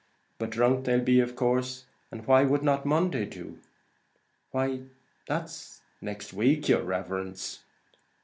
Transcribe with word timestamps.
But 0.39 0.49
drunk 0.49 0.85
they'll 0.85 0.99
be, 0.99 1.19
of 1.19 1.35
course. 1.35 1.85
And 2.09 2.25
why 2.25 2.43
would 2.43 2.63
not 2.63 2.87
Monday 2.87 3.23
do?" 3.23 3.59
"Why 4.49 4.85
that's 5.27 5.83
next 6.01 6.33
week, 6.33 6.67
yer 6.67 6.81
riverence!" 6.81 7.59